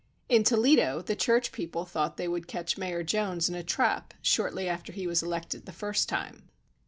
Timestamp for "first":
5.71-6.09